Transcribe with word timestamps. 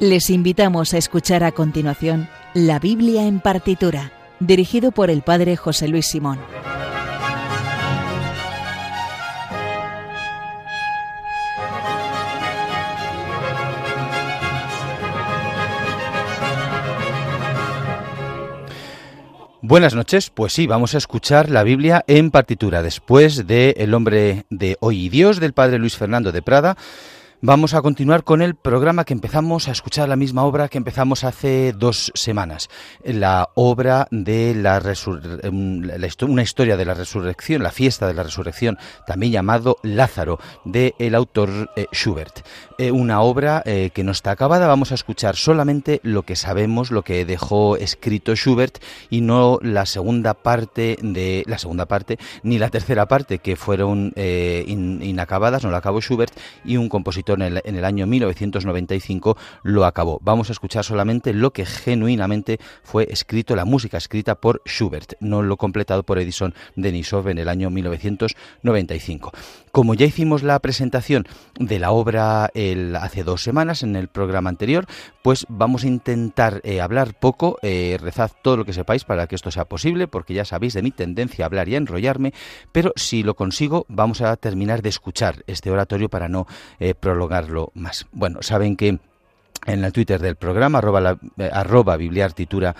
Les 0.00 0.30
invitamos 0.30 0.94
a 0.94 0.96
escuchar 0.96 1.44
a 1.44 1.52
continuación 1.52 2.26
La 2.54 2.78
Biblia 2.78 3.26
en 3.26 3.38
partitura, 3.38 4.12
dirigido 4.38 4.92
por 4.92 5.10
el 5.10 5.20
Padre 5.20 5.58
José 5.58 5.88
Luis 5.88 6.06
Simón. 6.06 6.38
Buenas 19.60 19.94
noches, 19.94 20.30
pues 20.30 20.54
sí, 20.54 20.66
vamos 20.66 20.94
a 20.94 20.98
escuchar 20.98 21.50
la 21.50 21.62
Biblia 21.62 22.04
en 22.06 22.30
partitura 22.30 22.82
después 22.82 23.46
de 23.46 23.74
El 23.76 23.92
hombre 23.92 24.46
de 24.48 24.78
hoy 24.80 25.04
y 25.04 25.08
Dios 25.10 25.40
del 25.40 25.52
Padre 25.52 25.78
Luis 25.78 25.98
Fernando 25.98 26.32
de 26.32 26.40
Prada. 26.40 26.78
Vamos 27.42 27.72
a 27.72 27.80
continuar 27.80 28.22
con 28.22 28.42
el 28.42 28.54
programa 28.54 29.06
que 29.06 29.14
empezamos 29.14 29.66
a 29.66 29.72
escuchar 29.72 30.10
la 30.10 30.16
misma 30.16 30.44
obra 30.44 30.68
que 30.68 30.76
empezamos 30.76 31.24
hace 31.24 31.72
dos 31.72 32.12
semanas, 32.14 32.68
la 33.02 33.48
obra 33.54 34.06
de 34.10 34.54
la, 34.54 34.76
em, 35.42 35.90
una 36.28 36.42
historia 36.42 36.76
de 36.76 36.84
la 36.84 36.92
resurrección, 36.92 37.62
la 37.62 37.70
fiesta 37.70 38.06
de 38.06 38.12
la 38.12 38.24
resurrección, 38.24 38.76
también 39.06 39.32
llamado 39.32 39.78
Lázaro, 39.82 40.38
del 40.66 40.92
el 40.98 41.14
autor 41.14 41.70
eh, 41.76 41.86
Schubert. 41.94 42.40
Eh, 42.76 42.90
una 42.90 43.22
obra 43.22 43.62
eh, 43.64 43.88
que 43.94 44.04
no 44.04 44.12
está 44.12 44.32
acabada, 44.32 44.66
vamos 44.66 44.92
a 44.92 44.96
escuchar 44.96 45.34
solamente 45.34 46.00
lo 46.02 46.24
que 46.24 46.36
sabemos, 46.36 46.90
lo 46.90 47.04
que 47.04 47.24
dejó 47.24 47.78
escrito 47.78 48.36
Schubert 48.36 48.82
y 49.08 49.22
no 49.22 49.58
la 49.62 49.86
segunda 49.86 50.34
parte 50.34 50.98
de 51.00 51.44
la 51.46 51.56
segunda 51.56 51.86
parte 51.86 52.18
ni 52.42 52.58
la 52.58 52.68
tercera 52.68 53.08
parte 53.08 53.38
que 53.38 53.56
fueron 53.56 54.12
inacabadas, 54.14 55.64
no 55.64 55.70
la 55.70 55.78
acabó 55.78 56.02
Schubert 56.02 56.38
y 56.66 56.76
un 56.76 56.90
compositor 56.90 57.29
en 57.34 57.76
el, 57.76 57.84
año 57.84 58.06
1995 58.06 59.36
lo 59.62 59.84
acabó. 59.84 60.18
Vamos 60.22 60.48
a 60.48 60.52
escuchar 60.52 60.84
solamente 60.84 61.32
lo 61.32 61.52
que 61.52 61.66
genuinamente 61.66 62.58
fue 62.82 63.06
escrito, 63.10 63.56
la 63.56 63.64
música 63.64 63.98
escrita 63.98 64.34
por 64.34 64.62
Schubert, 64.66 65.14
no 65.20 65.42
lo 65.42 65.56
completado 65.56 66.02
por 66.02 66.18
Edison 66.18 66.54
Denisov 66.76 67.28
en 67.28 67.38
el 67.38 67.48
año 67.48 67.70
1995. 67.70 69.32
Como 69.72 69.94
ya 69.94 70.06
hicimos 70.06 70.42
la 70.42 70.58
presentación 70.58 71.26
de 71.58 71.78
la 71.78 71.92
obra 71.92 72.50
el, 72.54 72.96
hace 72.96 73.22
dos 73.22 73.42
semanas 73.42 73.82
en 73.82 73.96
el 73.96 74.08
programa 74.08 74.50
anterior, 74.50 74.86
pues 75.22 75.46
vamos 75.48 75.84
a 75.84 75.88
intentar 75.88 76.60
eh, 76.64 76.80
hablar 76.80 77.14
poco, 77.18 77.58
eh, 77.62 77.98
rezad 78.00 78.30
todo 78.42 78.58
lo 78.58 78.64
que 78.64 78.72
sepáis 78.72 79.04
para 79.04 79.26
que 79.26 79.36
esto 79.36 79.50
sea 79.50 79.64
posible, 79.64 80.08
porque 80.08 80.34
ya 80.34 80.44
sabéis 80.44 80.74
de 80.74 80.82
mi 80.82 80.90
tendencia 80.90 81.44
a 81.44 81.46
hablar 81.46 81.68
y 81.68 81.74
a 81.74 81.78
enrollarme, 81.78 82.32
pero 82.72 82.92
si 82.96 83.22
lo 83.22 83.34
consigo 83.34 83.86
vamos 83.88 84.20
a 84.20 84.36
terminar 84.36 84.82
de 84.82 84.88
escuchar 84.88 85.44
este 85.46 85.70
oratorio 85.70 86.08
para 86.08 86.28
no 86.28 86.46
eh, 86.78 86.94
prolongarlo 87.20 87.70
más. 87.74 88.06
Bueno, 88.12 88.42
saben 88.42 88.76
que 88.76 88.98
en 89.66 89.84
el 89.84 89.92
Twitter 89.92 90.20
del 90.20 90.36
programa, 90.36 90.78
arroba, 90.78 91.00
la, 91.00 91.18
arroba 91.52 91.96
bibliartitura, 91.96 92.74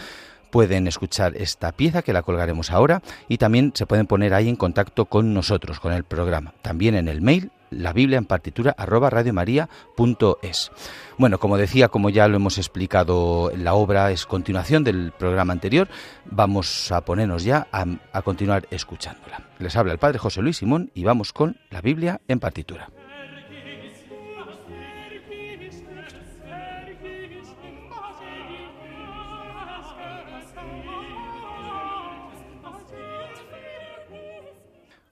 pueden 0.51 0.87
escuchar 0.87 1.37
esta 1.37 1.73
pieza 1.73 2.03
que 2.03 2.13
la 2.13 2.23
colgaremos 2.23 2.71
ahora 2.71 3.03
y 3.29 3.39
también 3.39 3.73
se 3.75 3.87
pueden 3.87 4.07
poner 4.07 4.35
ahí 4.35 4.49
en 4.49 4.57
contacto 4.57 5.05
con 5.05 5.35
nosotros, 5.35 5.79
con 5.79 5.93
el 5.93 6.05
programa. 6.05 6.55
También 6.63 6.95
en 6.95 7.09
el 7.09 7.21
mail 7.21 7.53
la 7.71 7.93
Biblia 7.93 8.19
en 8.19 8.25
partitura 8.25 8.75
arroba 8.77 9.11
radiomaria.es. 9.11 10.73
Bueno, 11.19 11.39
como 11.39 11.57
decía, 11.57 11.89
como 11.89 12.11
ya 12.11 12.27
lo 12.27 12.37
hemos 12.37 12.59
explicado, 12.59 13.53
la 13.57 13.75
obra 13.75 14.11
es 14.11 14.27
continuación 14.27 14.83
del 14.83 15.13
programa 15.13 15.53
anterior. 15.53 15.87
Vamos 16.25 16.91
a 16.91 17.05
ponernos 17.05 17.45
ya 17.45 17.69
a, 17.71 17.85
a 18.13 18.23
continuar 18.23 18.67
escuchándola. 18.73 19.43
Les 19.61 19.77
habla 19.77 19.93
el 19.93 19.99
Padre 19.99 20.19
José 20.19 20.43
Luis 20.43 20.57
Simón 20.57 20.91
y 20.95 21.05
vamos 21.05 21.33
con 21.33 21.59
la 21.71 21.81
Biblia 21.81 22.23
en 22.27 22.41
partitura. 22.41 22.89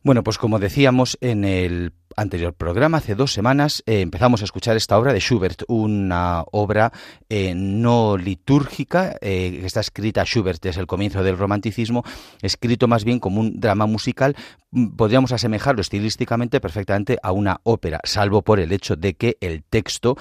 Bueno, 0.09 0.25
pues 0.25 0.39
como 0.39 0.59
decíamos 0.59 1.19
en 1.21 1.45
el 1.45 1.93
anterior 2.17 2.55
programa, 2.55 2.99
hace 2.99 3.15
dos 3.15 3.33
semanas, 3.33 3.83
eh, 3.87 4.01
empezamos 4.01 4.43
a 4.43 4.45
escuchar 4.45 4.77
esta 4.77 4.99
obra 4.99 5.13
de 5.13 5.21
Schubert, 5.21 5.63
una 5.69 6.45
obra 6.53 6.93
eh, 7.29 7.55
no 7.55 8.17
litúrgica, 8.17 9.17
eh, 9.21 9.59
que 9.61 9.67
está 9.67 9.81
escrita 9.81 10.25
Schubert 10.25 10.63
desde 10.63 10.81
el 10.81 10.87
comienzo 10.87 11.23
del 11.23 11.39
romanticismo, 11.39 12.05
escrito 12.43 12.89
más 12.89 13.05
bien 13.05 13.21
como 13.21 13.41
un 13.41 13.61
drama 13.61 13.87
musical, 13.87 14.37
mm, 14.71 14.97
podríamos 14.97 15.33
asemejarlo 15.33 15.81
estilísticamente 15.81 16.61
perfectamente 16.61 17.19
a 17.23 17.33
una 17.33 17.61
ópera, 17.63 18.01
salvo 18.05 18.43
por 18.43 18.61
el 18.61 18.73
hecho 18.73 18.97
de 18.97 19.15
que 19.15 19.37
el 19.41 19.63
texto 19.63 20.17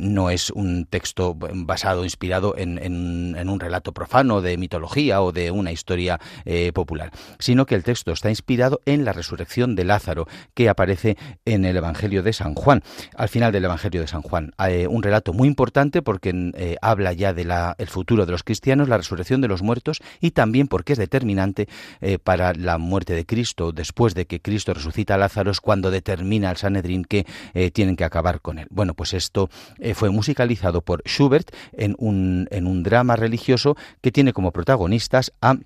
no 0.00 0.30
es 0.30 0.50
un 0.50 0.86
texto 0.86 1.34
basado, 1.34 2.04
inspirado 2.04 2.56
en, 2.56 2.78
en, 2.78 3.48
un 3.48 3.60
relato 3.60 3.92
profano 3.92 4.40
de 4.40 4.56
mitología 4.56 5.22
o 5.22 5.32
de 5.32 5.50
una 5.50 5.72
historia 5.72 6.20
popular, 6.74 7.10
sino 7.38 7.66
que 7.66 7.74
el 7.74 7.82
texto 7.82 8.12
está 8.12 8.28
inspirado 8.28 8.80
en 8.86 9.04
la 9.04 9.12
resurrección 9.12 9.74
de 9.74 9.84
Lázaro, 9.84 10.26
que 10.54 10.68
aparece 10.68 11.16
en 11.44 11.64
el 11.64 11.76
Evangelio 11.76 12.22
de 12.22 12.32
San 12.32 12.54
Juan, 12.54 12.82
al 13.16 13.28
final 13.28 13.52
del 13.52 13.64
Evangelio 13.64 14.00
de 14.00 14.06
San 14.06 14.22
Juan. 14.22 14.52
Eh, 14.68 14.86
un 14.86 15.02
relato 15.02 15.32
muy 15.32 15.48
importante 15.48 16.02
porque 16.02 16.52
eh, 16.54 16.76
habla 16.82 17.12
ya 17.12 17.32
del 17.32 17.52
el 17.78 17.88
futuro 17.88 18.24
de 18.24 18.32
los 18.32 18.44
cristianos, 18.44 18.88
la 18.88 18.96
resurrección 18.96 19.40
de 19.40 19.48
los 19.48 19.62
muertos 19.62 20.00
y 20.20 20.30
también 20.30 20.68
porque 20.68 20.94
es 20.94 20.98
determinante 20.98 21.68
eh, 22.00 22.18
para 22.18 22.54
la 22.54 22.78
muerte 22.78 23.14
de 23.14 23.26
Cristo, 23.26 23.72
después 23.72 24.14
de 24.14 24.26
que 24.26 24.40
Cristo 24.40 24.72
resucita 24.72 25.14
a 25.14 25.18
Lázaro, 25.18 25.52
cuando 25.60 25.90
determina 25.90 26.50
al 26.50 26.56
Sanedrín 26.56 27.04
que 27.04 27.26
tienen 27.72 27.96
que 27.96 28.04
acabar 28.04 28.40
con 28.40 28.58
él. 28.58 28.68
Bueno, 28.70 28.94
pues 28.94 29.12
esto 29.12 29.50
fue 29.94 30.10
musicalizado 30.10 30.82
por 30.82 31.02
Schubert 31.06 31.50
en 31.72 31.94
un, 31.98 32.48
en 32.50 32.66
un 32.66 32.82
drama 32.82 33.16
religioso 33.16 33.76
que 34.00 34.12
tiene 34.12 34.32
como 34.32 34.52
protagonistas 34.52 35.32
a 35.40 35.56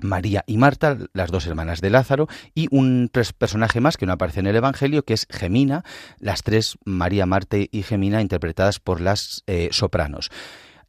María 0.00 0.44
y 0.46 0.56
Marta, 0.56 0.96
las 1.12 1.30
dos 1.30 1.46
hermanas 1.46 1.80
de 1.80 1.90
Lázaro, 1.90 2.28
y 2.54 2.68
un 2.70 3.10
personaje 3.38 3.80
más 3.80 3.96
que 3.96 4.06
no 4.06 4.12
aparece 4.12 4.40
en 4.40 4.46
el 4.46 4.56
Evangelio, 4.56 5.04
que 5.04 5.14
es 5.14 5.26
Gemina, 5.30 5.84
las 6.18 6.42
tres, 6.42 6.78
María, 6.84 7.26
Marta 7.26 7.56
y 7.58 7.82
Gemina, 7.82 8.20
interpretadas 8.20 8.80
por 8.80 9.00
las 9.00 9.42
eh, 9.46 9.68
sopranos. 9.72 10.30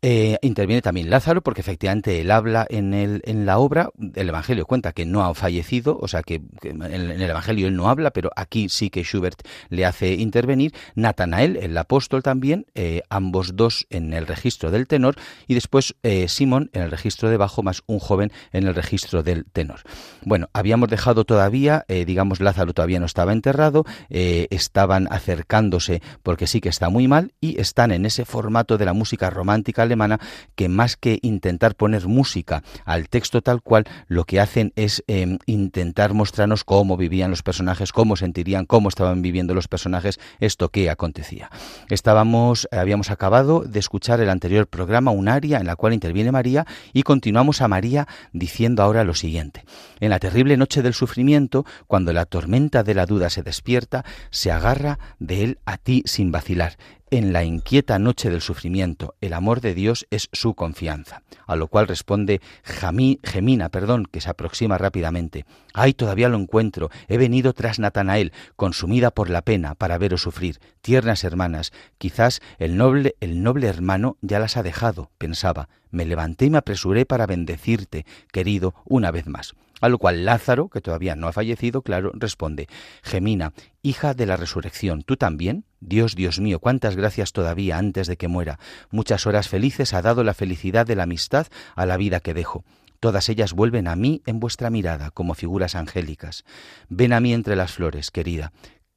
Eh, 0.02 0.38
interviene 0.42 0.82
también 0.82 1.10
Lázaro, 1.10 1.42
porque 1.42 1.60
efectivamente 1.60 2.22
él 2.22 2.32
habla 2.32 2.66
en, 2.70 2.94
el, 2.94 3.22
en 3.26 3.46
la 3.46 3.60
obra, 3.60 3.90
el 4.16 4.30
Evangelio 4.30 4.66
cuenta 4.66 4.94
que 4.94 5.06
no 5.06 5.26
ha 5.26 5.34
fallecido, 5.36 5.98
o 6.02 6.08
sea 6.08 6.24
que, 6.24 6.42
en, 6.64 6.82
el 6.82 7.22
Evangelio 7.22 7.68
él 7.68 7.76
no 7.76 7.90
habla, 7.90 8.12
pero 8.12 8.30
aquí 8.38 8.70
sí 8.70 8.90
que 8.90 9.04
Schubert 9.04 9.46
le 9.68 9.86
hace 9.86 10.14
intervenir. 10.14 10.74
Natanael, 10.96 11.58
el 11.58 11.78
apóstol 11.78 12.24
también, 12.24 12.66
eh, 12.76 13.02
ambos 13.10 13.58
dos 13.58 13.88
en 13.90 14.14
el 14.14 14.26
registro 14.26 14.72
del 14.72 14.88
tenor, 14.88 15.16
y 15.48 15.54
después 15.54 15.94
eh, 16.04 16.30
Simón 16.30 16.70
en 16.72 16.84
el 16.84 16.92
registro 16.92 17.30
de 17.30 17.36
bajo, 17.36 17.62
más 17.62 17.84
un 17.86 18.00
joven 18.00 18.32
en 18.54 18.68
el 18.68 18.76
registro 18.76 19.22
del 19.22 19.44
tenor. 19.52 19.82
Bueno, 20.24 20.48
habíamos 20.54 20.88
dejado 20.88 21.26
todavía, 21.26 21.84
digamos, 21.90 22.40
Lázaro 22.40 22.74
todavía 22.74 23.02
no 23.02 23.06
estaba 23.06 23.34
enterrado, 23.34 23.86
estaban 24.10 25.08
acercándose 25.12 26.02
porque 26.24 26.48
sí 26.48 26.62
que 26.62 26.70
está 26.70 26.90
muy 26.90 27.10
mal, 27.10 27.34
y 27.42 27.60
están 27.60 27.92
en 27.92 28.06
ese 28.06 28.24
formato 28.24 28.78
de 28.78 28.86
la 28.86 28.94
música 28.94 29.30
romántica 29.30 29.89
alemana 29.90 30.20
que 30.56 30.70
más 30.70 30.96
que 30.96 31.20
intentar 31.22 31.76
poner 31.76 32.08
música 32.08 32.64
al 32.86 33.10
texto 33.10 33.42
tal 33.42 33.62
cual, 33.62 33.86
lo 34.08 34.26
que 34.26 34.40
hacen 34.40 34.72
es 34.76 35.04
em, 35.08 35.40
intentar 35.46 36.14
mostrarnos 36.14 36.64
cómo 36.64 36.98
vivían 36.98 37.32
los 37.32 37.44
personajes, 37.44 37.92
cómo 37.92 38.16
sentirían, 38.16 38.66
cómo 38.66 38.90
estaban 38.90 39.22
viviendo 39.22 39.54
los 39.54 39.68
personajes 39.68 40.20
esto 40.40 40.70
que 40.70 40.90
acontecía. 40.90 41.50
Estábamos, 41.90 42.68
habíamos 42.72 43.12
acabado 43.12 43.62
de 43.62 43.80
escuchar 43.80 44.20
el 44.22 44.30
anterior 44.30 44.68
programa, 44.68 45.12
un 45.12 45.28
aria 45.28 45.58
en 45.60 45.68
la 45.68 45.76
cual 45.76 45.94
interviene 45.94 46.32
María, 46.32 46.66
y 46.94 47.04
continuamos 47.04 47.62
a 47.62 47.68
María 47.68 48.08
diciendo 48.32 48.84
ahora 48.84 49.04
lo 49.04 49.14
siguiente. 49.14 49.66
En 50.00 50.10
la 50.10 50.20
terrible 50.20 50.58
noche 50.58 50.82
del 50.82 50.94
sufrimiento, 50.94 51.66
cuando 51.88 52.14
la 52.14 52.26
tormenta 52.26 52.84
de 52.84 52.94
la 52.94 53.06
duda 53.06 53.30
se 53.30 53.44
despierta, 53.44 54.06
se 54.30 54.52
agarra 54.52 55.00
de 55.20 55.44
él 55.44 55.60
a 55.66 55.78
ti 55.78 56.04
sin 56.06 56.32
vacilar 56.32 56.78
en 57.12 57.34
la 57.34 57.44
inquieta 57.44 57.98
noche 58.00 58.30
del 58.30 58.42
sufrimiento, 58.42 59.16
el 59.22 59.34
amor 59.34 59.62
de 59.62 59.74
Dios 59.74 60.06
es 60.12 60.30
su 60.32 60.54
confianza. 60.54 61.24
A 61.48 61.56
lo 61.56 61.68
cual 61.68 61.88
responde 61.88 62.42
Gemina, 62.64 63.70
perdón, 63.70 64.06
que 64.06 64.22
se 64.22 64.30
aproxima 64.30 64.78
rápidamente. 64.78 65.46
Ay, 65.74 65.94
todavía 65.94 66.30
lo 66.30 66.38
encuentro. 66.38 66.90
He 67.08 67.18
venido 67.18 67.54
tras 67.54 67.80
Natanael, 67.80 68.34
consumida 68.56 69.12
por 69.12 69.30
la 69.30 69.42
pena, 69.42 69.76
para 69.76 69.98
veros 69.98 70.22
sufrir. 70.22 70.60
Tiernas 70.82 71.24
hermanas, 71.24 71.72
quizás 71.98 72.42
el 72.58 72.78
noble, 72.78 73.16
el 73.20 73.42
noble 73.42 73.68
hermano 73.68 74.18
ya 74.22 74.40
las 74.40 74.58
ha 74.58 74.64
dejado, 74.64 75.12
pensaba. 75.18 75.70
Me 75.92 76.06
levanté 76.06 76.46
y 76.46 76.50
me 76.50 76.60
apresuré 76.60 77.06
para 77.06 77.26
bendecirte, 77.26 78.06
querido, 78.32 78.76
una 78.86 79.12
vez 79.12 79.28
más. 79.28 79.56
A 79.82 79.90
lo 79.90 79.98
cual 79.98 80.26
Lázaro, 80.26 80.70
que 80.70 80.82
todavía 80.82 81.16
no 81.16 81.28
ha 81.28 81.34
fallecido, 81.34 81.82
claro, 81.82 82.12
responde, 82.14 82.68
Gemina, 83.04 83.54
hija 83.82 84.14
de 84.14 84.26
la 84.26 84.38
resurrección, 84.38 85.04
¿tú 85.04 85.18
también? 85.18 85.66
Dios, 85.80 86.16
Dios 86.16 86.40
mío, 86.40 86.60
cuántas 86.60 86.96
gracias 86.96 87.32
todavía 87.32 87.78
antes 87.78 88.08
de 88.08 88.18
que 88.18 88.28
muera. 88.28 88.60
Muchas 88.92 89.26
horas 89.26 89.48
felices 89.48 89.94
ha 89.94 90.02
dado 90.02 90.24
la 90.24 90.34
felicidad 90.34 90.86
de 90.86 90.96
la 90.96 91.04
amistad 91.04 91.48
a 91.76 91.86
la 91.86 91.98
vida 91.98 92.20
que 92.20 92.34
dejo. 92.34 92.66
Todas 93.00 93.30
ellas 93.30 93.54
vuelven 93.54 93.88
a 93.88 93.96
mí 93.96 94.22
en 94.26 94.42
vuestra 94.42 94.70
mirada 94.70 95.12
como 95.12 95.34
figuras 95.34 95.76
angélicas. 95.76 96.44
Ven 96.90 97.14
a 97.14 97.22
mí 97.22 97.34
entre 97.34 97.56
las 97.56 97.72
flores, 97.72 98.12
querida. 98.12 98.52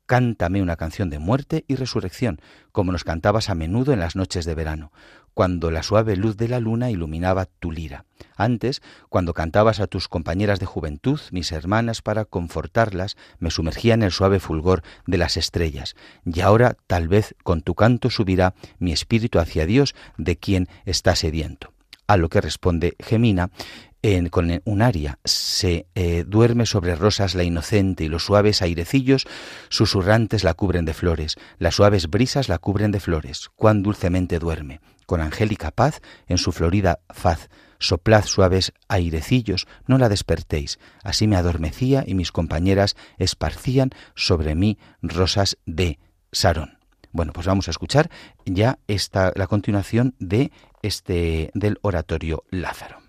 Cántame 0.06 0.60
una 0.60 0.76
canción 0.76 1.08
de 1.08 1.20
muerte 1.20 1.64
y 1.68 1.76
resurrección, 1.76 2.40
como 2.72 2.90
nos 2.90 3.04
cantabas 3.04 3.48
a 3.48 3.54
menudo 3.54 3.92
en 3.92 4.00
las 4.00 4.16
noches 4.16 4.44
de 4.44 4.56
verano, 4.56 4.92
cuando 5.34 5.70
la 5.70 5.82
suave 5.82 6.16
luz 6.16 6.36
de 6.36 6.48
la 6.48 6.60
luna 6.60 6.90
iluminaba 6.90 7.46
tu 7.46 7.70
lira. 7.70 8.04
Antes, 8.36 8.82
cuando 9.08 9.34
cantabas 9.34 9.80
a 9.80 9.86
tus 9.86 10.08
compañeras 10.08 10.60
de 10.60 10.66
juventud, 10.66 11.20
mis 11.30 11.52
hermanas, 11.52 12.02
para 12.02 12.24
confortarlas, 12.24 13.16
me 13.38 13.50
sumergía 13.50 13.94
en 13.94 14.02
el 14.02 14.12
suave 14.12 14.40
fulgor 14.40 14.82
de 15.06 15.18
las 15.18 15.36
estrellas, 15.36 15.94
y 16.24 16.40
ahora 16.40 16.76
tal 16.86 17.08
vez 17.08 17.34
con 17.42 17.62
tu 17.62 17.74
canto 17.74 18.10
subirá 18.10 18.54
mi 18.78 18.92
espíritu 18.92 19.38
hacia 19.38 19.66
Dios, 19.66 19.94
de 20.18 20.36
quien 20.36 20.68
está 20.84 21.16
sediento. 21.16 21.72
A 22.06 22.16
lo 22.16 22.28
que 22.28 22.40
responde 22.40 22.96
Gemina, 22.98 23.50
con 24.30 24.60
un 24.64 24.82
aria. 24.82 25.18
Se 25.24 25.86
eh, 25.94 26.24
duerme 26.26 26.66
sobre 26.66 26.96
rosas 26.96 27.34
la 27.34 27.44
inocente 27.44 28.04
y 28.04 28.08
los 28.08 28.24
suaves 28.24 28.60
airecillos 28.60 29.26
susurrantes 29.68 30.42
la 30.42 30.54
cubren 30.54 30.84
de 30.84 30.94
flores, 30.94 31.36
las 31.58 31.76
suaves 31.76 32.10
brisas 32.10 32.48
la 32.48 32.58
cubren 32.58 32.90
de 32.90 33.00
flores. 33.00 33.50
Cuán 33.54 33.82
dulcemente 33.82 34.40
duerme, 34.40 34.80
con 35.12 35.20
angélica 35.20 35.72
paz 35.72 36.00
en 36.26 36.38
su 36.38 36.52
florida 36.52 37.00
faz. 37.10 37.50
Soplad 37.78 38.24
suaves 38.24 38.72
airecillos, 38.88 39.66
no 39.86 39.98
la 39.98 40.08
despertéis. 40.08 40.78
Así 41.04 41.26
me 41.26 41.36
adormecía 41.36 42.02
y 42.06 42.14
mis 42.14 42.32
compañeras 42.32 42.96
esparcían 43.18 43.90
sobre 44.14 44.54
mí 44.54 44.78
rosas 45.02 45.58
de 45.66 45.98
Sarón. 46.32 46.78
Bueno, 47.10 47.34
pues 47.34 47.46
vamos 47.46 47.68
a 47.68 47.72
escuchar 47.72 48.08
ya 48.46 48.78
esta, 48.88 49.34
la 49.36 49.48
continuación 49.48 50.14
de 50.18 50.50
este 50.80 51.50
del 51.52 51.76
oratorio 51.82 52.44
Lázaro. 52.48 53.01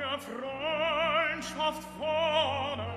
der 0.00 0.18
Freundschaft 0.18 1.82
vorne. 1.98 2.89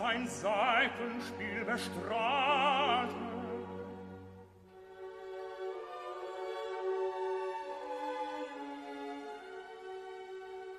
Ein 0.00 0.26
Seitenspiel 0.26 1.64
bestrahlte. 1.64 3.14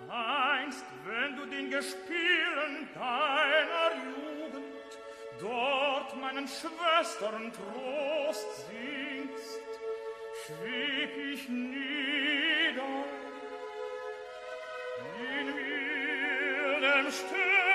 Einst, 0.09 0.85
wenn 1.05 1.35
du 1.35 1.45
den 1.45 1.69
Gespielen 1.71 2.87
deiner 2.93 3.91
Jugend 4.05 4.63
dort 5.39 6.15
meinen 6.21 6.47
Schwestern 6.47 7.51
Trost 7.51 8.67
singst, 8.67 9.59
schwieg 10.45 11.33
ich 11.33 11.49
nieder 11.49 13.03
in 15.19 15.47
wildem 15.55 17.11
Sternenspiel. 17.11 17.72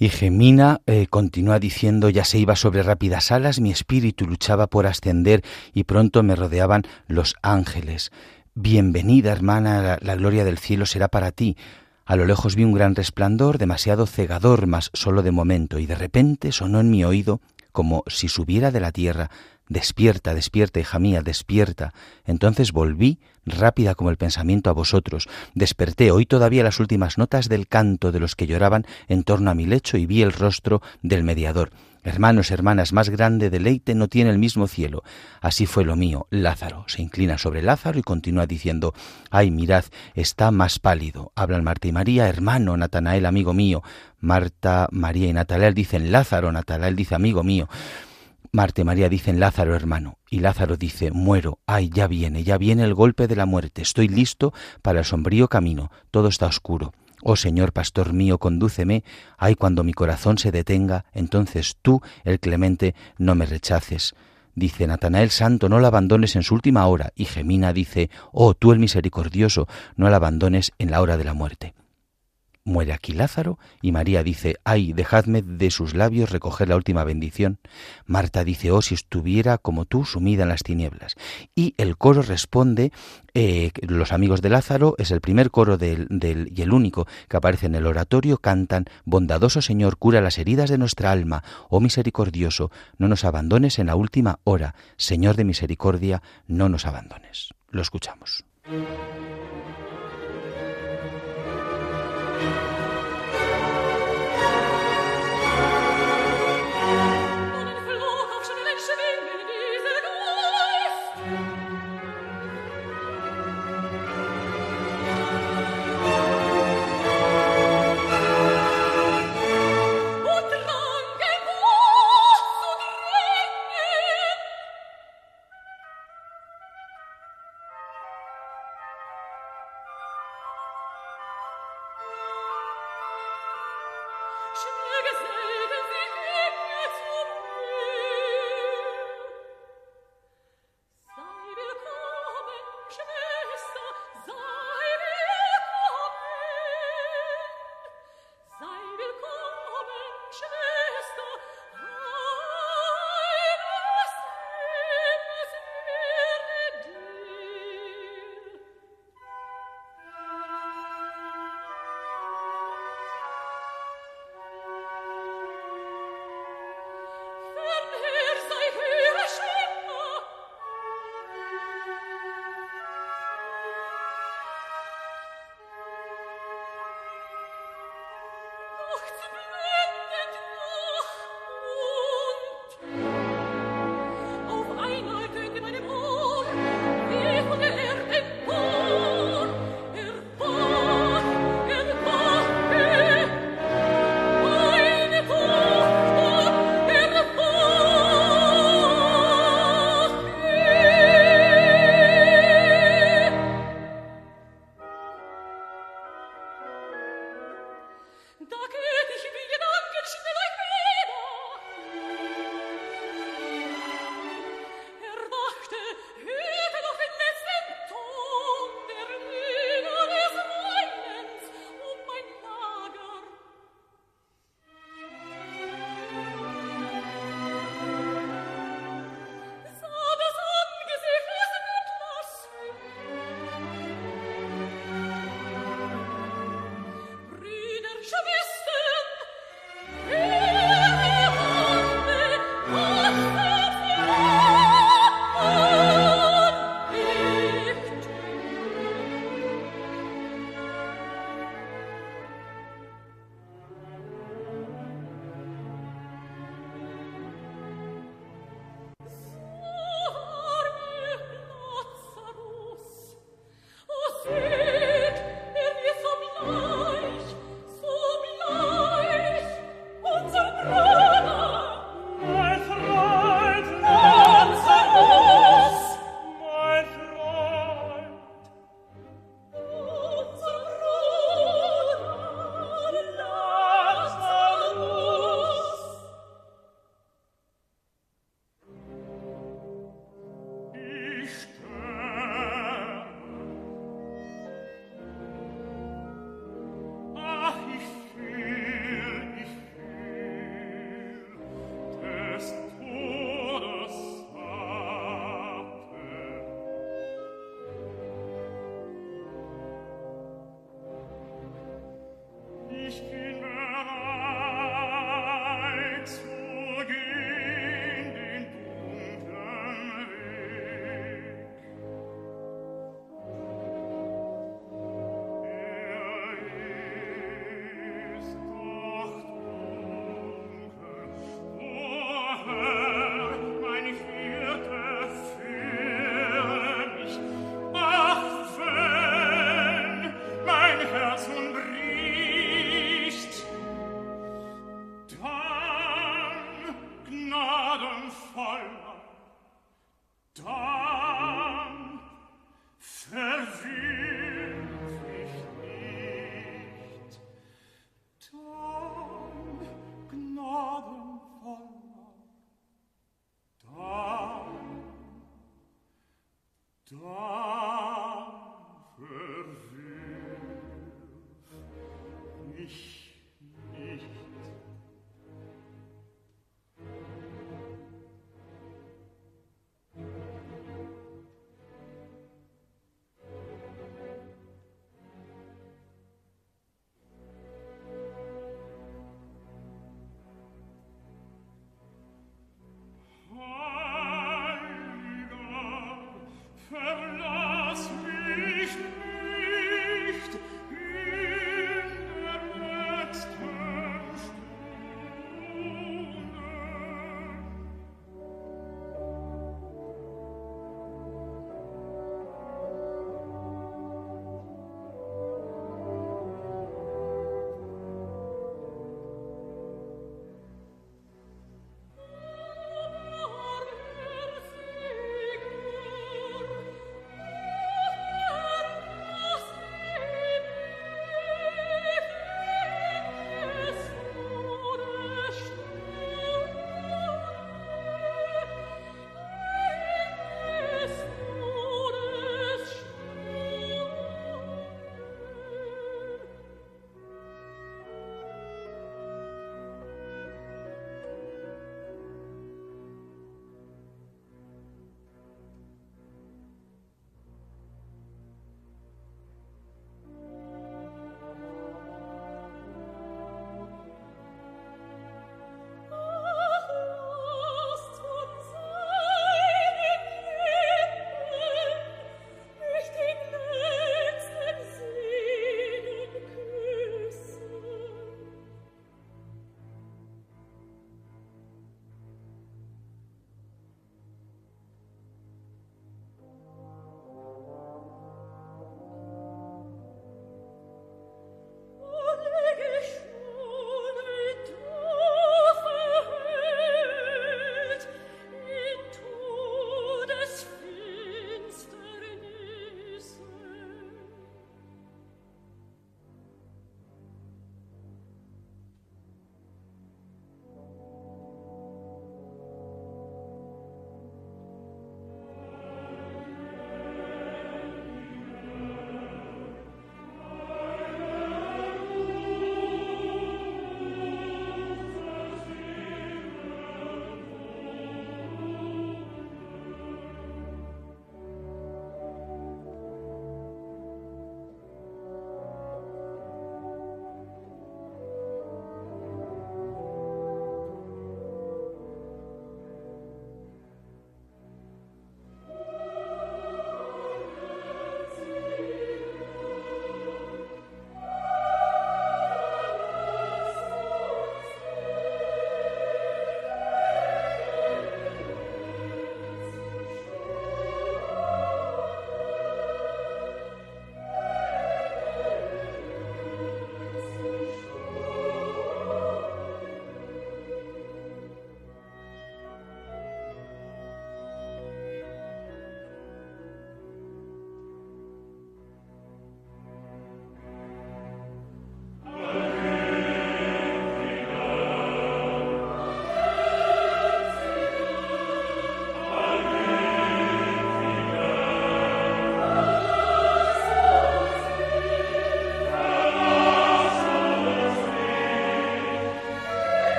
Y 0.00 0.10
Gemina 0.10 0.80
eh, 0.86 1.08
continúa 1.10 1.58
diciendo, 1.58 2.08
ya 2.08 2.24
se 2.24 2.38
iba 2.38 2.54
sobre 2.54 2.84
rápidas 2.84 3.32
alas, 3.32 3.58
mi 3.58 3.72
espíritu 3.72 4.26
luchaba 4.26 4.68
por 4.68 4.86
ascender 4.86 5.42
y 5.74 5.84
pronto 5.84 6.22
me 6.22 6.36
rodeaban 6.36 6.84
los 7.08 7.34
ángeles. 7.42 8.12
Bienvenida, 8.54 9.32
hermana, 9.32 9.82
la, 9.82 9.98
la 10.00 10.14
gloria 10.14 10.44
del 10.44 10.58
cielo 10.58 10.86
será 10.86 11.08
para 11.08 11.32
ti. 11.32 11.56
A 12.06 12.14
lo 12.14 12.26
lejos 12.26 12.54
vi 12.54 12.62
un 12.62 12.74
gran 12.74 12.94
resplandor, 12.94 13.58
demasiado 13.58 14.06
cegador, 14.06 14.68
mas 14.68 14.90
solo 14.94 15.24
de 15.24 15.32
momento, 15.32 15.80
y 15.80 15.86
de 15.86 15.96
repente 15.96 16.52
sonó 16.52 16.78
en 16.78 16.90
mi 16.90 17.02
oído 17.04 17.40
como 17.72 18.04
si 18.06 18.28
subiera 18.28 18.70
de 18.70 18.80
la 18.80 18.92
tierra 18.92 19.30
Despierta, 19.68 20.34
despierta, 20.34 20.80
hija 20.80 20.98
mía, 20.98 21.22
despierta. 21.22 21.92
Entonces 22.24 22.72
volví, 22.72 23.18
rápida 23.44 23.94
como 23.94 24.10
el 24.10 24.16
pensamiento 24.16 24.70
a 24.70 24.74
vosotros. 24.74 25.28
Desperté, 25.54 26.10
oí 26.10 26.26
todavía 26.26 26.64
las 26.64 26.80
últimas 26.80 27.18
notas 27.18 27.48
del 27.48 27.68
canto 27.68 28.12
de 28.12 28.20
los 28.20 28.36
que 28.36 28.46
lloraban 28.46 28.86
en 29.08 29.24
torno 29.24 29.50
a 29.50 29.54
mi 29.54 29.66
lecho 29.66 29.96
y 29.96 30.06
vi 30.06 30.22
el 30.22 30.32
rostro 30.32 30.82
del 31.02 31.24
mediador. 31.24 31.70
Hermanos, 32.04 32.50
hermanas, 32.52 32.92
más 32.92 33.10
grande 33.10 33.50
deleite 33.50 33.94
no 33.94 34.08
tiene 34.08 34.30
el 34.30 34.38
mismo 34.38 34.68
cielo. 34.68 35.02
Así 35.40 35.66
fue 35.66 35.84
lo 35.84 35.96
mío. 35.96 36.26
Lázaro 36.30 36.84
se 36.86 37.02
inclina 37.02 37.36
sobre 37.38 37.60
Lázaro 37.60 37.98
y 37.98 38.02
continúa 38.02 38.46
diciendo, 38.46 38.94
ay, 39.30 39.50
mirad, 39.50 39.84
está 40.14 40.50
más 40.50 40.78
pálido. 40.78 41.32
Hablan 41.34 41.64
Marta 41.64 41.88
y 41.88 41.92
María, 41.92 42.28
hermano, 42.28 42.76
Natanael, 42.76 43.26
amigo 43.26 43.52
mío. 43.52 43.82
Marta, 44.20 44.88
María 44.90 45.28
y 45.28 45.32
Natanael 45.32 45.74
dicen, 45.74 46.10
Lázaro, 46.10 46.50
Natanael 46.52 46.96
dice, 46.96 47.14
amigo 47.14 47.42
mío. 47.42 47.68
Marte 48.50 48.84
María 48.84 49.08
dicen 49.08 49.40
Lázaro 49.40 49.74
hermano, 49.74 50.18
y 50.30 50.40
Lázaro 50.40 50.76
dice, 50.76 51.10
muero, 51.10 51.58
ay, 51.66 51.90
ya 51.90 52.06
viene, 52.06 52.44
ya 52.44 52.56
viene 52.56 52.84
el 52.84 52.94
golpe 52.94 53.28
de 53.28 53.36
la 53.36 53.46
muerte, 53.46 53.82
estoy 53.82 54.08
listo 54.08 54.54
para 54.82 55.00
el 55.00 55.04
sombrío 55.04 55.48
camino, 55.48 55.90
todo 56.10 56.28
está 56.28 56.46
oscuro. 56.46 56.92
Oh 57.22 57.36
Señor, 57.36 57.72
pastor 57.72 58.12
mío, 58.12 58.38
condúceme, 58.38 59.04
ay, 59.36 59.54
cuando 59.54 59.84
mi 59.84 59.92
corazón 59.92 60.38
se 60.38 60.52
detenga, 60.52 61.04
entonces 61.12 61.76
tú, 61.82 62.00
el 62.24 62.40
clemente, 62.40 62.94
no 63.18 63.34
me 63.34 63.44
rechaces. 63.44 64.14
Dice 64.54 64.86
Natanael 64.86 65.30
Santo, 65.30 65.68
no 65.68 65.78
la 65.78 65.88
abandones 65.88 66.34
en 66.36 66.42
su 66.42 66.54
última 66.54 66.86
hora, 66.86 67.12
y 67.14 67.26
Gemina 67.26 67.72
dice, 67.72 68.10
oh, 68.32 68.54
tú 68.54 68.72
el 68.72 68.78
misericordioso, 68.78 69.68
no 69.96 70.08
la 70.08 70.16
abandones 70.16 70.72
en 70.78 70.90
la 70.90 71.02
hora 71.02 71.16
de 71.16 71.24
la 71.24 71.34
muerte. 71.34 71.74
Muere 72.68 72.92
aquí 72.92 73.14
Lázaro 73.14 73.58
y 73.80 73.92
María 73.92 74.22
dice, 74.22 74.56
ay, 74.62 74.92
dejadme 74.92 75.40
de 75.40 75.70
sus 75.70 75.94
labios 75.94 76.28
recoger 76.28 76.68
la 76.68 76.76
última 76.76 77.02
bendición. 77.02 77.58
Marta 78.04 78.44
dice, 78.44 78.70
oh, 78.72 78.82
si 78.82 78.94
estuviera 78.94 79.56
como 79.56 79.86
tú 79.86 80.04
sumida 80.04 80.42
en 80.42 80.50
las 80.50 80.62
tinieblas. 80.62 81.14
Y 81.54 81.72
el 81.78 81.96
coro 81.96 82.20
responde, 82.20 82.92
eh, 83.32 83.70
los 83.80 84.12
amigos 84.12 84.42
de 84.42 84.50
Lázaro 84.50 84.96
es 84.98 85.12
el 85.12 85.22
primer 85.22 85.50
coro 85.50 85.78
del, 85.78 86.08
del, 86.10 86.52
y 86.54 86.60
el 86.60 86.74
único 86.74 87.06
que 87.26 87.38
aparece 87.38 87.64
en 87.64 87.74
el 87.74 87.86
oratorio, 87.86 88.36
cantan, 88.36 88.84
bondadoso 89.06 89.62
Señor, 89.62 89.96
cura 89.96 90.20
las 90.20 90.36
heridas 90.36 90.68
de 90.68 90.76
nuestra 90.76 91.10
alma, 91.10 91.42
oh 91.70 91.80
misericordioso, 91.80 92.70
no 92.98 93.08
nos 93.08 93.24
abandones 93.24 93.78
en 93.78 93.86
la 93.86 93.96
última 93.96 94.40
hora, 94.44 94.74
Señor 94.98 95.36
de 95.36 95.44
misericordia, 95.44 96.22
no 96.46 96.68
nos 96.68 96.84
abandones. 96.84 97.54
Lo 97.70 97.80
escuchamos. 97.80 98.44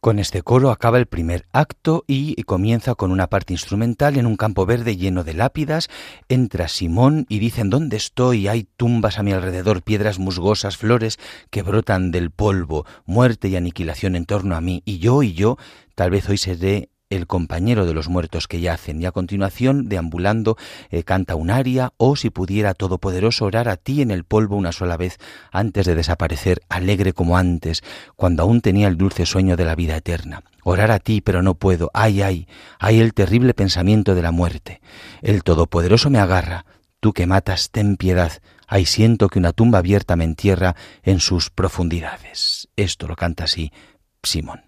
Con 0.00 0.20
este 0.20 0.42
coro 0.42 0.70
acaba 0.70 0.98
el 0.98 1.06
primer 1.06 1.48
acto 1.52 2.04
y 2.06 2.40
comienza 2.44 2.94
con 2.94 3.10
una 3.10 3.26
parte 3.26 3.52
instrumental 3.52 4.16
en 4.16 4.26
un 4.26 4.36
campo 4.36 4.64
verde 4.64 4.96
lleno 4.96 5.24
de 5.24 5.34
lápidas. 5.34 5.88
Entra 6.28 6.68
Simón 6.68 7.26
y 7.28 7.40
dicen 7.40 7.68
¿Dónde 7.68 7.96
estoy? 7.96 8.46
Hay 8.46 8.62
tumbas 8.76 9.18
a 9.18 9.24
mi 9.24 9.32
alrededor, 9.32 9.82
piedras 9.82 10.20
musgosas, 10.20 10.76
flores 10.76 11.18
que 11.50 11.62
brotan 11.62 12.12
del 12.12 12.30
polvo, 12.30 12.86
muerte 13.06 13.48
y 13.48 13.56
aniquilación 13.56 14.14
en 14.14 14.24
torno 14.24 14.54
a 14.54 14.60
mí. 14.60 14.82
Y 14.84 14.98
yo 14.98 15.24
y 15.24 15.32
yo, 15.32 15.56
tal 15.96 16.10
vez 16.10 16.28
hoy 16.28 16.38
seré 16.38 16.90
el 17.10 17.26
compañero 17.26 17.86
de 17.86 17.94
los 17.94 18.08
muertos 18.08 18.48
que 18.48 18.60
yacen, 18.60 19.00
y 19.00 19.06
a 19.06 19.12
continuación, 19.12 19.88
deambulando, 19.88 20.56
eh, 20.90 21.02
canta 21.04 21.36
un 21.36 21.50
aria, 21.50 21.92
o 21.96 22.16
si 22.16 22.30
pudiera 22.30 22.74
Todopoderoso 22.74 23.46
orar 23.46 23.68
a 23.68 23.76
ti 23.76 24.02
en 24.02 24.10
el 24.10 24.24
polvo 24.24 24.56
una 24.56 24.72
sola 24.72 24.96
vez 24.96 25.18
antes 25.50 25.86
de 25.86 25.94
desaparecer, 25.94 26.60
alegre 26.68 27.12
como 27.12 27.36
antes, 27.36 27.82
cuando 28.16 28.42
aún 28.42 28.60
tenía 28.60 28.88
el 28.88 28.96
dulce 28.96 29.26
sueño 29.26 29.56
de 29.56 29.64
la 29.64 29.74
vida 29.74 29.96
eterna. 29.96 30.42
Orar 30.64 30.90
a 30.90 30.98
ti, 30.98 31.20
pero 31.22 31.42
no 31.42 31.54
puedo. 31.54 31.90
Ay, 31.94 32.20
ay, 32.20 32.46
ay 32.78 33.00
el 33.00 33.14
terrible 33.14 33.54
pensamiento 33.54 34.14
de 34.14 34.22
la 34.22 34.32
muerte. 34.32 34.80
El 35.22 35.42
Todopoderoso 35.42 36.10
me 36.10 36.18
agarra. 36.18 36.66
Tú 37.00 37.12
que 37.12 37.26
matas, 37.26 37.70
ten 37.70 37.96
piedad. 37.96 38.32
Ay, 38.66 38.84
siento 38.84 39.28
que 39.28 39.38
una 39.38 39.52
tumba 39.52 39.78
abierta 39.78 40.14
me 40.16 40.24
entierra 40.24 40.76
en 41.02 41.20
sus 41.20 41.48
profundidades. 41.48 42.68
Esto 42.76 43.06
lo 43.08 43.16
canta 43.16 43.44
así 43.44 43.72
Simón. 44.22 44.67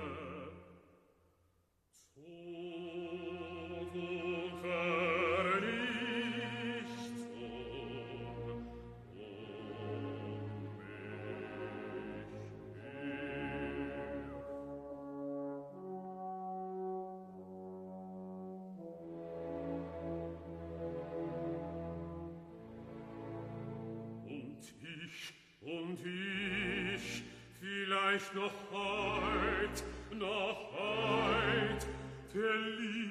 ich 25.03 25.33
und 25.61 25.99
ich, 25.99 27.23
vielleicht 27.59 28.35
noch 28.35 28.53
heut, 28.71 29.83
noch 30.11 30.71
heut, 30.73 31.85
verliert. 32.31 33.04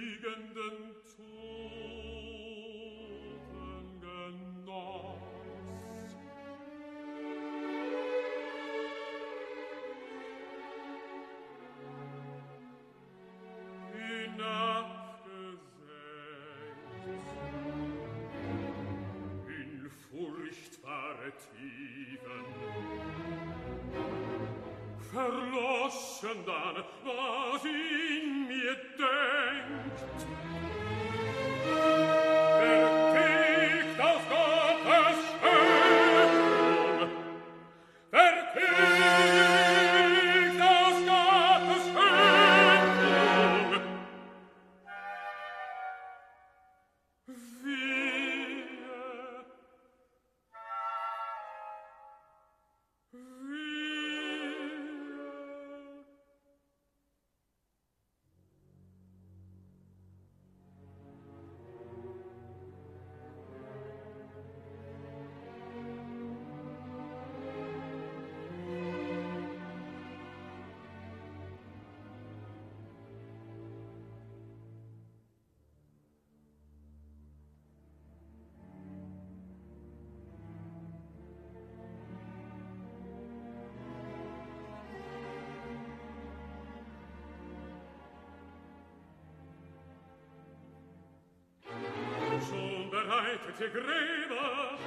Bereitete 93.24 93.70
Gräber 93.70 94.78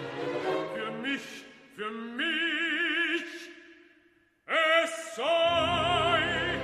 für 0.75 0.91
mich, 1.01 1.45
für 1.75 1.91
mich. 1.91 3.23
Es 4.45 5.15
sei, 5.15 6.59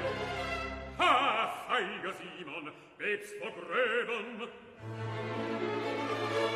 ha, 1.00 1.66
feiger 1.68 2.14
Simon, 2.14 2.72
lebst 3.00 3.36
vor 3.40 3.52
Gräbern 3.52 4.50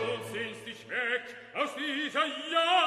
und 0.03 0.25
sehnst 0.31 0.65
dich 0.67 0.87
weg 0.89 1.35
aus 1.55 1.75
dieser 1.75 2.25
Jammerwelt. 2.25 2.86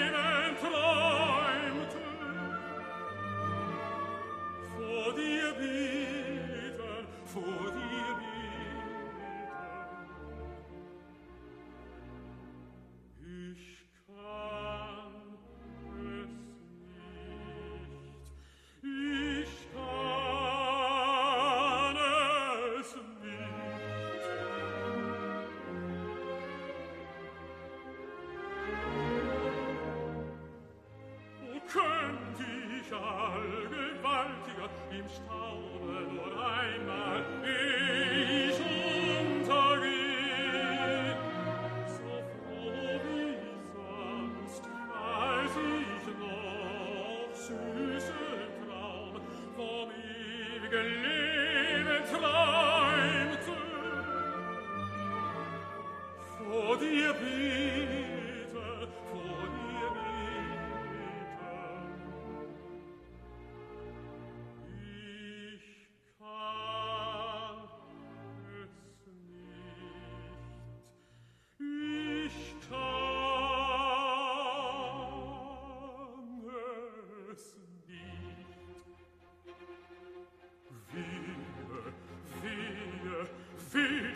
Glühen 50.71 51.87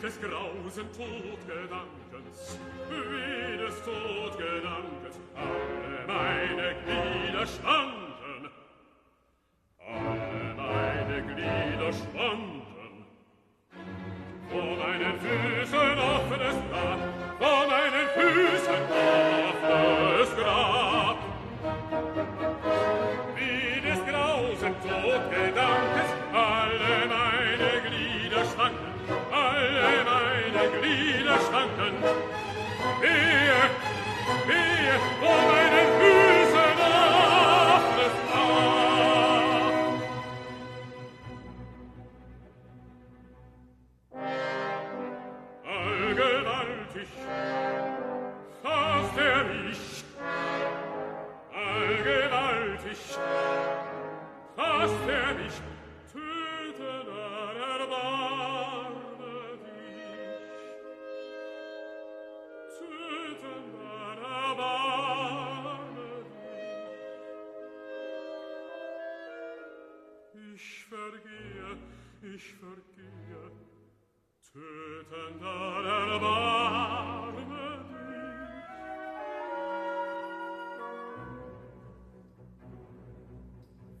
des 0.02 0.20
grausen 0.20 0.86
Todgedankens, 0.92 2.58
wie 2.90 3.56
des 3.56 3.76
Todgedankens, 3.82 5.16
alle 5.34 6.06
meine 6.06 6.74
Glieder 6.84 7.46
schwanken. 7.46 7.95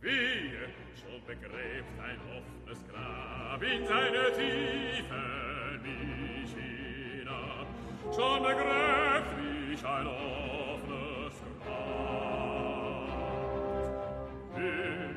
Wehe, 0.06 0.68
schon 0.94 1.20
begräbt 1.26 1.98
ein 1.98 2.20
offenes 2.30 2.78
Grab 2.88 3.60
in 3.60 3.84
seine 3.88 4.32
Tiefe 4.36 5.80
mich 5.82 6.54
hinab. 6.54 7.66
Schon 8.14 8.40
begräbt 8.44 9.36
mich 9.36 9.84
ein 9.84 10.06
offenes 10.06 11.42
Grab. 11.64 13.08
Wehe, 14.54 15.16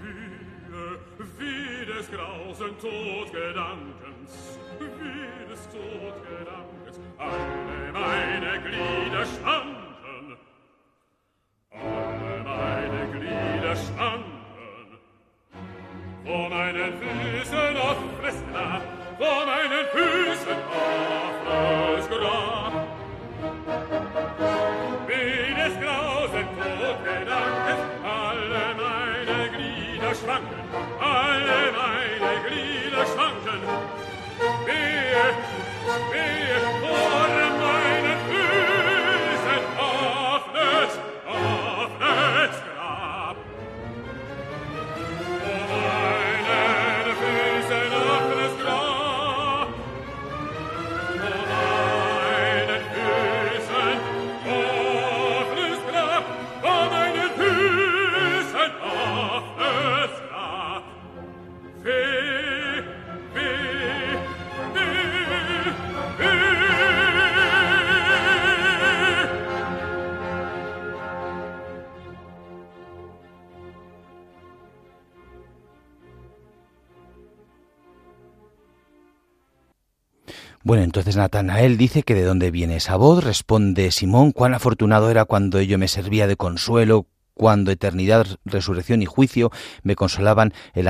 wehe, 0.00 0.98
wie 1.38 1.86
des 1.86 2.10
grausen 2.10 2.76
Todgedankens, 2.80 4.58
wie 4.80 5.48
des 5.48 5.68
Todgedankens 5.68 6.98
alle 7.18 7.92
meine 7.92 8.60
Glieder 8.62 9.24
schwamm. 9.26 9.71
Entonces 80.92 81.16
Natanael 81.16 81.78
dice 81.78 82.02
que 82.02 82.12
de 82.12 82.22
dónde 82.22 82.50
viene 82.50 82.76
esa 82.76 82.96
voz, 82.96 83.24
responde 83.24 83.90
Simón, 83.92 84.32
cuán 84.32 84.52
afortunado 84.52 85.10
era 85.10 85.24
cuando 85.24 85.58
ello 85.58 85.78
me 85.78 85.88
servía 85.88 86.26
de 86.26 86.36
consuelo, 86.36 87.06
cuando 87.34 87.70
eternidad, 87.70 88.26
resurrección 88.44 89.02
y 89.02 89.06
juicio 89.06 89.50
me 89.82 89.96
consolaban 89.96 90.52
en 90.74 90.84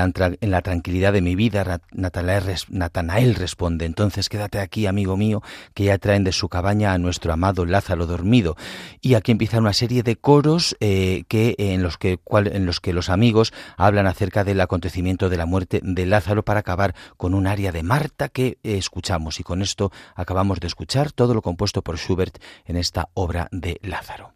la, 0.51 0.61
tranquilidad 0.61 1.13
de 1.13 1.21
mi 1.21 1.35
vida. 1.35 1.81
Natanael, 1.91 3.35
responde, 3.35 3.85
entonces 3.85 4.29
quédate 4.29 4.59
aquí, 4.59 4.85
amigo 4.85 5.17
mío, 5.17 5.41
que 5.73 5.85
ya 5.85 5.97
traen 5.97 6.23
de 6.23 6.31
su 6.31 6.49
cabaña 6.49 6.93
a 6.93 6.97
nuestro 6.97 7.33
amado 7.33 7.65
Lázaro 7.65 8.05
dormido. 8.05 8.55
Y 9.01 9.15
aquí 9.15 9.31
empieza 9.31 9.59
una 9.59 9.73
serie 9.73 10.03
de 10.03 10.15
coros 10.15 10.75
eh, 10.79 11.23
en, 11.29 11.83
los 11.83 11.97
que, 11.97 12.93
los 12.93 13.09
amigos 13.09 13.53
hablan 13.77 14.07
acerca 14.07 14.43
del 14.43 14.61
acontecimiento 14.61 15.29
de 15.29 15.37
la 15.37 15.45
muerte 15.45 15.79
de 15.83 16.05
Lázaro 16.05 16.43
para 16.43 16.59
acabar 16.59 16.95
con 17.17 17.33
un 17.33 17.47
aria 17.47 17.71
de 17.71 17.83
Marta 17.83 18.29
que 18.29 18.57
eh, 18.63 18.77
escuchamos. 18.77 19.39
Y 19.39 19.43
con 19.43 19.61
esto 19.61 19.91
acabamos 20.15 20.59
de 20.59 20.67
escuchar 20.67 21.11
todo 21.11 21.33
lo 21.33 21.41
compuesto 21.41 21.81
por 21.81 21.97
Schubert 21.97 22.37
en 22.65 22.77
esta 22.77 23.09
obra 23.13 23.47
de 23.51 23.79
Lázaro. 23.81 24.32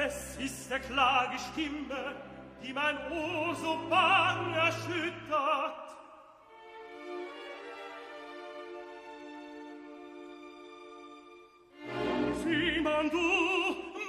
Es 0.00 0.36
ist 0.36 0.70
der 0.70 0.78
klage 0.78 1.36
Stimme, 1.52 2.14
die 2.62 2.72
mein 2.72 2.96
Ohr 3.10 3.52
so 3.56 3.80
bang 3.90 4.54
erschüttert. 4.54 5.88
Simon, 12.44 13.10
du, 13.10 13.18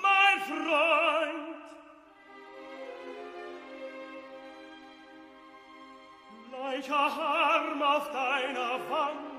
mein 0.03 0.39
Freund, 0.47 1.55
Leicher 6.51 6.95
Arm 6.95 7.81
auf 7.81 8.11
deiner 8.11 8.79
Wange, 8.91 9.38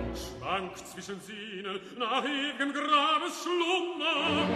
schwankt 0.15 0.87
zwischen 0.87 1.19
Sinnen 1.21 1.79
nach 1.97 2.23
ewigem 2.23 2.73
Grabes 2.73 3.43
Schlummer 3.43 4.47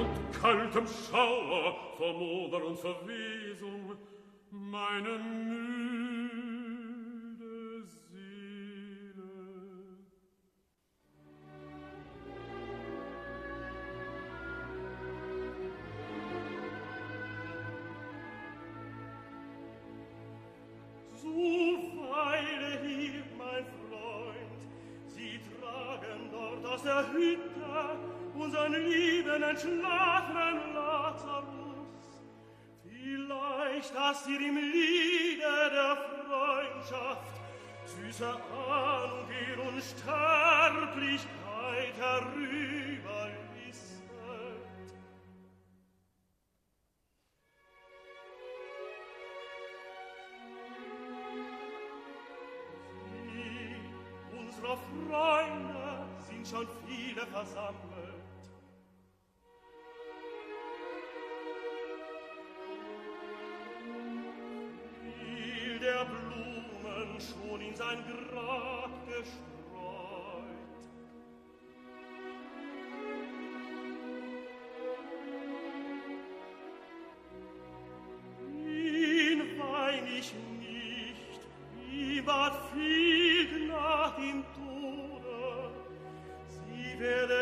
und 0.00 0.40
kaltem 0.40 0.86
Schauer 0.86 1.76
vor 1.96 2.12
Moder 2.12 2.64
und 2.64 2.78
Verwesung 2.78 3.96
meine 4.50 5.18
vivere 86.96 87.33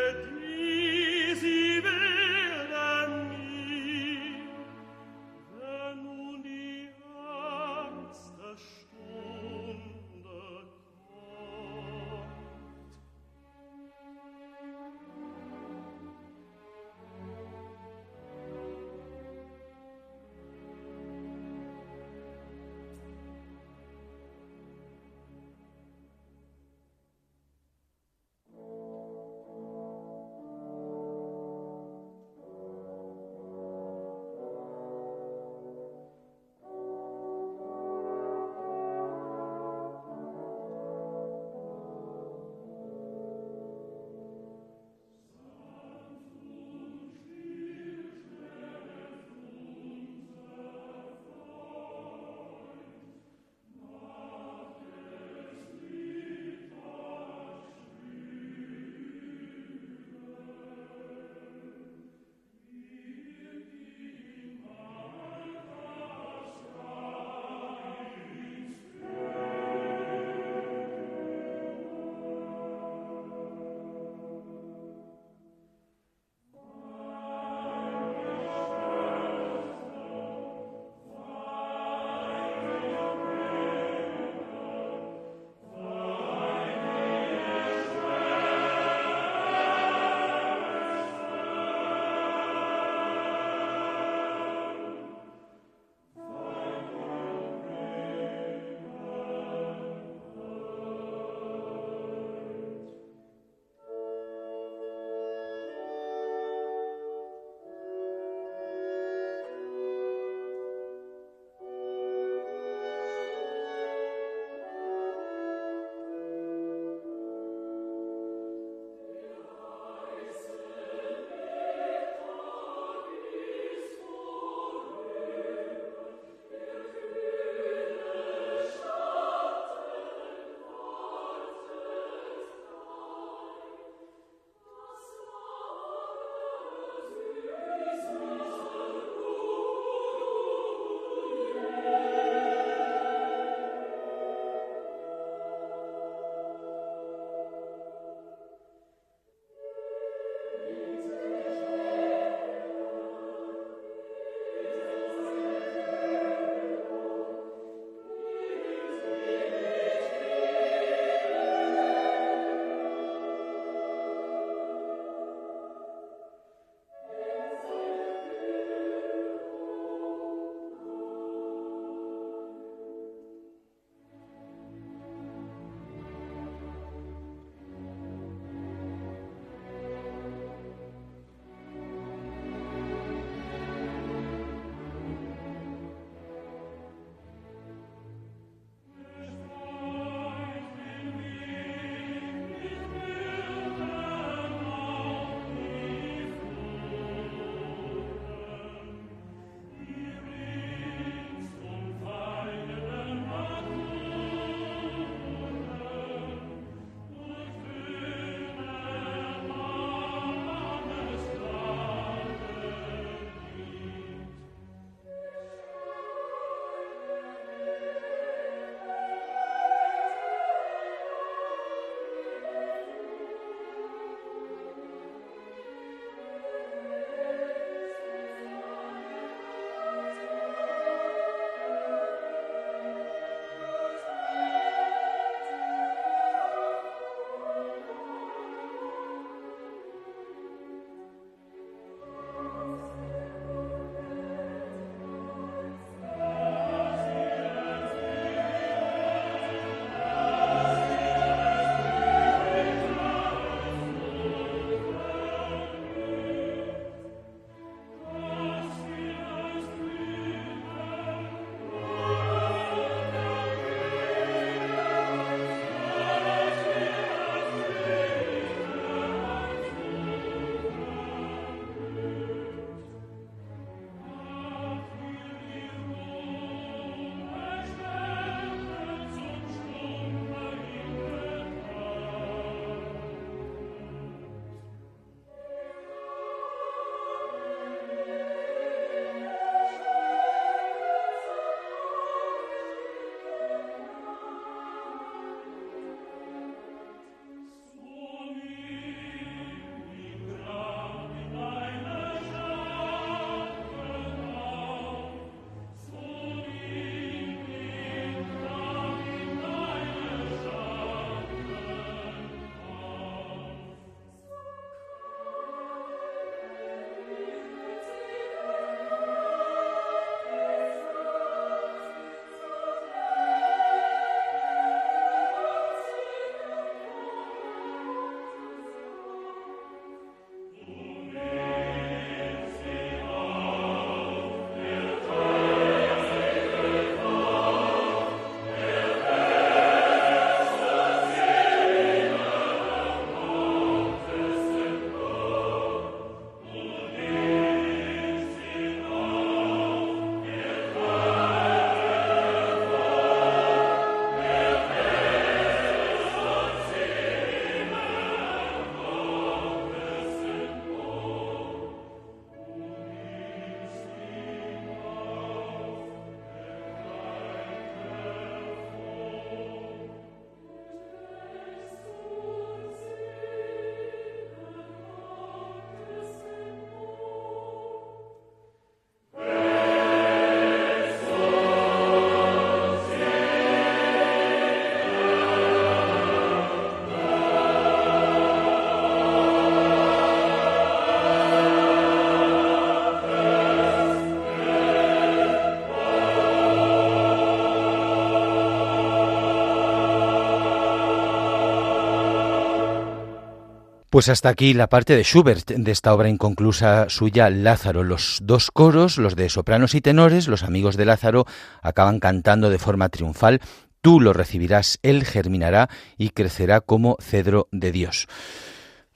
Pues 403.92 404.08
hasta 404.08 404.30
aquí 404.30 404.54
la 404.54 404.70
parte 404.70 404.96
de 404.96 405.04
Schubert 405.04 405.50
de 405.50 405.70
esta 405.70 405.92
obra 405.92 406.08
inconclusa 406.08 406.88
suya, 406.88 407.28
Lázaro. 407.28 407.84
Los 407.84 408.20
dos 408.22 408.50
coros, 408.50 408.96
los 408.96 409.16
de 409.16 409.28
sopranos 409.28 409.74
y 409.74 409.82
tenores, 409.82 410.28
los 410.28 410.44
amigos 410.44 410.78
de 410.78 410.86
Lázaro, 410.86 411.26
acaban 411.60 412.00
cantando 412.00 412.48
de 412.48 412.58
forma 412.58 412.88
triunfal. 412.88 413.40
Tú 413.82 414.00
lo 414.00 414.14
recibirás, 414.14 414.78
él 414.80 415.04
germinará 415.04 415.68
y 415.98 416.08
crecerá 416.08 416.62
como 416.62 416.96
cedro 417.02 417.48
de 417.52 417.70
Dios. 417.70 418.08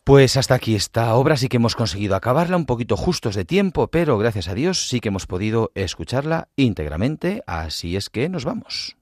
Pues 0.02 0.38
hasta 0.38 0.54
aquí 0.54 0.74
esta 0.74 1.14
obra 1.14 1.36
sí 1.36 1.48
que 1.48 1.58
hemos 1.58 1.76
conseguido 1.76 2.16
acabarla 2.16 2.56
un 2.56 2.64
poquito 2.64 2.96
justos 2.96 3.34
de 3.34 3.44
tiempo, 3.44 3.88
pero 3.88 4.16
gracias 4.16 4.48
a 4.48 4.54
Dios 4.54 4.88
sí 4.88 5.00
que 5.00 5.08
hemos 5.08 5.26
podido 5.26 5.72
escucharla 5.74 6.48
íntegramente, 6.56 7.42
así 7.46 7.96
es 7.96 8.08
que 8.08 8.30
nos 8.30 8.46
vamos. 8.46 8.95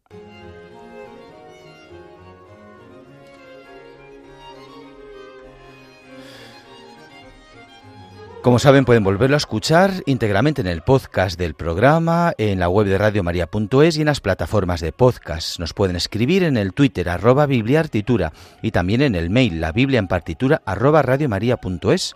Como 8.45 8.59
saben, 8.59 8.85
pueden 8.85 9.05
volverlo 9.05 9.37
a 9.37 9.39
escuchar 9.39 10.03
íntegramente 10.05 10.61
en 10.61 10.67
el 10.67 10.83
podcast 10.83 11.39
del 11.39 11.55
programa, 11.55 12.35
en 12.37 12.61
la 12.61 12.69
web 12.69 12.87
de 12.87 12.99
radiomaria.es 12.99 13.97
y 13.97 14.01
en 14.01 14.07
las 14.07 14.21
plataformas 14.21 14.83
de 14.83 14.93
podcast. 14.93 15.59
Nos 15.59 15.73
pueden 15.73 15.97
escribir 15.97 16.43
en 16.43 16.59
el 16.59 16.75
Twitter 16.75 17.09
arroba 17.09 17.47
bibliartitura 17.47 18.35
y 18.61 18.71
también 18.71 19.01
en 19.01 19.15
el 19.15 19.31
mail 19.31 19.63
la 19.63 19.73
biblia 19.73 19.99
en 19.99 20.09
partitura 20.09 20.61
arroba 20.67 21.01
radiomaria.es 21.01 22.15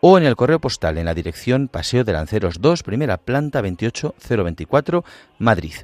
o 0.00 0.16
en 0.16 0.22
el 0.22 0.36
correo 0.36 0.60
postal 0.60 0.96
en 0.96 1.06
la 1.06 1.14
dirección 1.14 1.66
Paseo 1.66 2.04
de 2.04 2.12
Lanceros 2.12 2.60
2, 2.60 2.84
primera 2.84 3.16
planta 3.16 3.60
28024, 3.60 5.04
Madrid. 5.40 5.74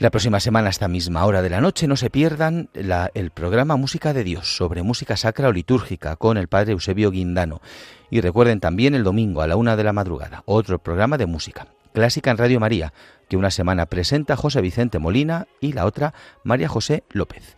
La 0.00 0.08
próxima 0.08 0.40
semana, 0.40 0.68
a 0.68 0.70
esta 0.70 0.88
misma 0.88 1.26
hora 1.26 1.42
de 1.42 1.50
la 1.50 1.60
noche, 1.60 1.86
no 1.86 1.94
se 1.94 2.08
pierdan 2.08 2.70
el 2.72 3.30
programa 3.32 3.76
Música 3.76 4.14
de 4.14 4.24
Dios 4.24 4.56
sobre 4.56 4.82
música 4.82 5.14
sacra 5.14 5.48
o 5.48 5.52
litúrgica 5.52 6.16
con 6.16 6.38
el 6.38 6.48
padre 6.48 6.72
Eusebio 6.72 7.10
Guindano. 7.10 7.60
Y 8.08 8.22
recuerden 8.22 8.60
también 8.60 8.94
el 8.94 9.04
domingo 9.04 9.42
a 9.42 9.46
la 9.46 9.56
una 9.56 9.76
de 9.76 9.84
la 9.84 9.92
madrugada, 9.92 10.42
otro 10.46 10.78
programa 10.78 11.18
de 11.18 11.26
música, 11.26 11.66
clásica 11.92 12.30
en 12.30 12.38
Radio 12.38 12.58
María, 12.60 12.94
que 13.28 13.36
una 13.36 13.50
semana 13.50 13.84
presenta 13.84 14.36
José 14.36 14.62
Vicente 14.62 14.98
Molina 14.98 15.48
y 15.60 15.74
la 15.74 15.84
otra 15.84 16.14
María 16.44 16.70
José 16.70 17.04
López. 17.10 17.54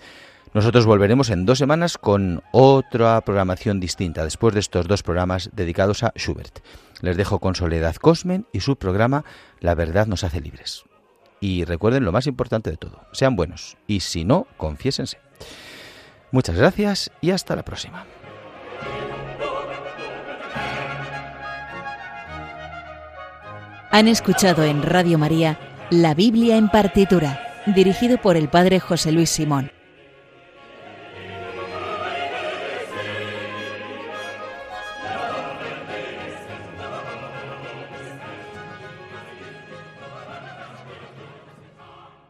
Nosotros 0.52 0.84
volveremos 0.84 1.30
en 1.30 1.46
dos 1.46 1.58
semanas 1.58 1.96
con 1.96 2.42
otra 2.50 3.20
programación 3.20 3.78
distinta, 3.78 4.24
después 4.24 4.52
de 4.52 4.60
estos 4.60 4.88
dos 4.88 5.04
programas 5.04 5.48
dedicados 5.52 6.02
a 6.02 6.12
Schubert. 6.16 6.58
Les 7.02 7.16
dejo 7.16 7.38
con 7.38 7.54
Soledad 7.54 7.94
Cosmen 7.94 8.46
y 8.52 8.62
su 8.62 8.74
programa 8.74 9.24
La 9.60 9.76
verdad 9.76 10.08
nos 10.08 10.24
hace 10.24 10.40
libres. 10.40 10.82
Y 11.42 11.64
recuerden 11.64 12.04
lo 12.04 12.12
más 12.12 12.28
importante 12.28 12.70
de 12.70 12.76
todo, 12.76 13.00
sean 13.10 13.34
buenos 13.34 13.76
y 13.88 13.98
si 13.98 14.24
no, 14.24 14.46
confiésense. 14.56 15.18
Muchas 16.30 16.54
gracias 16.54 17.10
y 17.20 17.32
hasta 17.32 17.56
la 17.56 17.64
próxima. 17.64 18.06
Han 23.90 24.06
escuchado 24.06 24.62
en 24.62 24.84
Radio 24.84 25.18
María 25.18 25.58
La 25.90 26.14
Biblia 26.14 26.56
en 26.56 26.68
partitura, 26.68 27.40
dirigido 27.66 28.18
por 28.18 28.36
el 28.36 28.48
Padre 28.48 28.78
José 28.78 29.10
Luis 29.10 29.30
Simón. 29.30 29.72